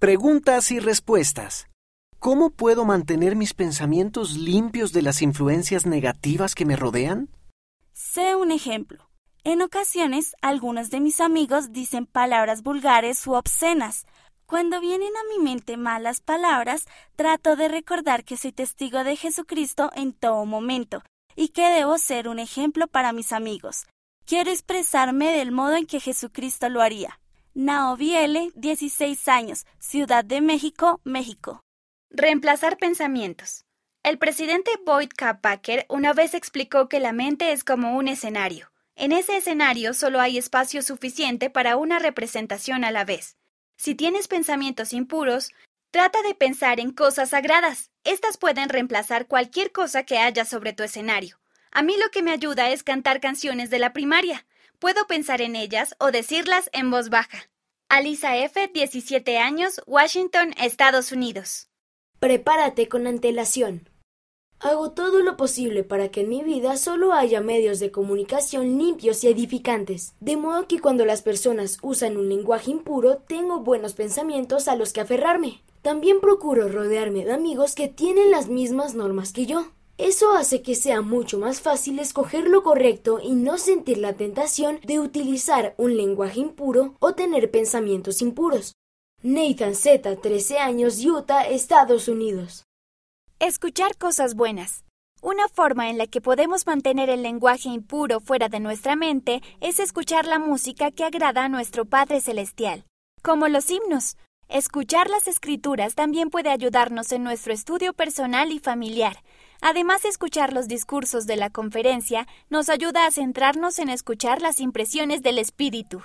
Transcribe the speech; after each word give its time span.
Preguntas 0.00 0.70
y 0.70 0.80
respuestas. 0.80 1.68
¿Cómo 2.18 2.48
puedo 2.48 2.86
mantener 2.86 3.36
mis 3.36 3.52
pensamientos 3.52 4.32
limpios 4.38 4.94
de 4.94 5.02
las 5.02 5.20
influencias 5.20 5.84
negativas 5.84 6.54
que 6.54 6.64
me 6.64 6.74
rodean? 6.74 7.28
Sé 7.92 8.34
un 8.34 8.50
ejemplo. 8.50 9.10
En 9.44 9.60
ocasiones, 9.60 10.34
algunos 10.40 10.88
de 10.88 11.00
mis 11.00 11.20
amigos 11.20 11.72
dicen 11.72 12.06
palabras 12.06 12.62
vulgares 12.62 13.26
u 13.26 13.34
obscenas. 13.34 14.06
Cuando 14.46 14.80
vienen 14.80 15.12
a 15.14 15.36
mi 15.36 15.44
mente 15.44 15.76
malas 15.76 16.22
palabras, 16.22 16.86
trato 17.14 17.54
de 17.56 17.68
recordar 17.68 18.24
que 18.24 18.38
soy 18.38 18.52
testigo 18.52 19.04
de 19.04 19.16
Jesucristo 19.16 19.90
en 19.94 20.14
todo 20.14 20.46
momento 20.46 21.02
y 21.36 21.48
que 21.48 21.68
debo 21.68 21.98
ser 21.98 22.26
un 22.28 22.38
ejemplo 22.38 22.86
para 22.86 23.12
mis 23.12 23.32
amigos. 23.32 23.84
Quiero 24.24 24.50
expresarme 24.50 25.30
del 25.30 25.52
modo 25.52 25.74
en 25.74 25.84
que 25.84 26.00
Jesucristo 26.00 26.70
lo 26.70 26.80
haría. 26.80 27.20
Naobiele, 27.54 28.52
16 28.54 29.26
años, 29.26 29.66
Ciudad 29.80 30.24
de 30.24 30.40
México, 30.40 31.00
México. 31.02 31.60
Reemplazar 32.08 32.78
pensamientos. 32.78 33.64
El 34.04 34.18
presidente 34.18 34.70
Boyd 34.86 35.08
K. 35.08 35.40
Packer 35.40 35.84
una 35.88 36.12
vez 36.12 36.34
explicó 36.34 36.88
que 36.88 37.00
la 37.00 37.12
mente 37.12 37.50
es 37.50 37.64
como 37.64 37.96
un 37.96 38.06
escenario. 38.06 38.70
En 38.94 39.10
ese 39.10 39.36
escenario 39.36 39.94
solo 39.94 40.20
hay 40.20 40.38
espacio 40.38 40.80
suficiente 40.82 41.50
para 41.50 41.76
una 41.76 41.98
representación 41.98 42.84
a 42.84 42.92
la 42.92 43.04
vez. 43.04 43.36
Si 43.76 43.96
tienes 43.96 44.28
pensamientos 44.28 44.92
impuros, 44.92 45.50
trata 45.90 46.22
de 46.22 46.36
pensar 46.36 46.78
en 46.78 46.92
cosas 46.92 47.30
sagradas. 47.30 47.90
Estas 48.04 48.38
pueden 48.38 48.68
reemplazar 48.68 49.26
cualquier 49.26 49.72
cosa 49.72 50.04
que 50.04 50.18
haya 50.18 50.44
sobre 50.44 50.72
tu 50.72 50.84
escenario. 50.84 51.40
A 51.72 51.82
mí 51.82 51.96
lo 52.00 52.12
que 52.12 52.22
me 52.22 52.30
ayuda 52.30 52.70
es 52.70 52.84
cantar 52.84 53.20
canciones 53.20 53.70
de 53.70 53.80
la 53.80 53.92
primaria. 53.92 54.46
Puedo 54.80 55.06
pensar 55.06 55.42
en 55.42 55.56
ellas 55.56 55.94
o 55.98 56.10
decirlas 56.10 56.70
en 56.72 56.90
voz 56.90 57.10
baja. 57.10 57.50
Alisa 57.90 58.38
F., 58.38 58.70
17 58.72 59.36
años, 59.36 59.82
Washington, 59.86 60.54
Estados 60.56 61.12
Unidos. 61.12 61.68
Prepárate 62.18 62.88
con 62.88 63.06
antelación. 63.06 63.90
Hago 64.58 64.92
todo 64.92 65.20
lo 65.20 65.36
posible 65.36 65.84
para 65.84 66.10
que 66.10 66.22
en 66.22 66.30
mi 66.30 66.42
vida 66.42 66.78
solo 66.78 67.12
haya 67.12 67.42
medios 67.42 67.78
de 67.78 67.90
comunicación 67.90 68.78
limpios 68.78 69.22
y 69.22 69.28
edificantes, 69.28 70.14
de 70.18 70.38
modo 70.38 70.66
que 70.66 70.80
cuando 70.80 71.04
las 71.04 71.20
personas 71.20 71.76
usan 71.82 72.16
un 72.16 72.30
lenguaje 72.30 72.70
impuro 72.70 73.18
tengo 73.18 73.60
buenos 73.60 73.92
pensamientos 73.92 74.66
a 74.66 74.76
los 74.76 74.94
que 74.94 75.02
aferrarme. 75.02 75.62
También 75.82 76.20
procuro 76.20 76.68
rodearme 76.68 77.26
de 77.26 77.32
amigos 77.32 77.74
que 77.74 77.88
tienen 77.88 78.30
las 78.30 78.48
mismas 78.48 78.94
normas 78.94 79.34
que 79.34 79.44
yo. 79.44 79.72
Eso 80.00 80.32
hace 80.32 80.62
que 80.62 80.76
sea 80.76 81.02
mucho 81.02 81.38
más 81.38 81.60
fácil 81.60 81.98
escoger 81.98 82.48
lo 82.48 82.62
correcto 82.62 83.20
y 83.22 83.32
no 83.32 83.58
sentir 83.58 83.98
la 83.98 84.14
tentación 84.14 84.80
de 84.82 84.98
utilizar 84.98 85.74
un 85.76 85.94
lenguaje 85.94 86.40
impuro 86.40 86.94
o 87.00 87.12
tener 87.12 87.50
pensamientos 87.50 88.22
impuros. 88.22 88.76
Nathan 89.22 89.74
Z, 89.74 90.16
13 90.16 90.58
años, 90.58 91.04
Utah, 91.04 91.42
Estados 91.42 92.08
Unidos. 92.08 92.64
Escuchar 93.40 93.98
cosas 93.98 94.34
buenas. 94.34 94.84
Una 95.20 95.48
forma 95.48 95.90
en 95.90 95.98
la 95.98 96.06
que 96.06 96.22
podemos 96.22 96.66
mantener 96.66 97.10
el 97.10 97.22
lenguaje 97.22 97.68
impuro 97.68 98.20
fuera 98.20 98.48
de 98.48 98.58
nuestra 98.58 98.96
mente 98.96 99.42
es 99.60 99.80
escuchar 99.80 100.24
la 100.24 100.38
música 100.38 100.90
que 100.92 101.04
agrada 101.04 101.44
a 101.44 101.50
nuestro 101.50 101.84
Padre 101.84 102.22
Celestial, 102.22 102.86
como 103.22 103.48
los 103.48 103.70
himnos. 103.70 104.16
Escuchar 104.48 105.10
las 105.10 105.28
escrituras 105.28 105.94
también 105.94 106.30
puede 106.30 106.48
ayudarnos 106.48 107.12
en 107.12 107.22
nuestro 107.22 107.52
estudio 107.52 107.92
personal 107.92 108.50
y 108.50 108.60
familiar. 108.60 109.22
Además, 109.62 110.04
escuchar 110.04 110.52
los 110.52 110.68
discursos 110.68 111.26
de 111.26 111.36
la 111.36 111.50
conferencia 111.50 112.26
nos 112.48 112.68
ayuda 112.68 113.06
a 113.06 113.10
centrarnos 113.10 113.78
en 113.78 113.90
escuchar 113.90 114.40
las 114.40 114.60
impresiones 114.60 115.22
del 115.22 115.38
Espíritu. 115.38 116.02